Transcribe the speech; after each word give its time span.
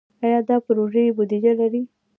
آیا 0.23 0.39
دا 0.47 0.55
پروژې 0.65 1.05
بودیجه 1.15 1.53
لري؟ 1.59 1.81